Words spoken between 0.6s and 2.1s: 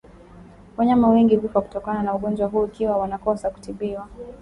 Wanyama wengi hufa kutokana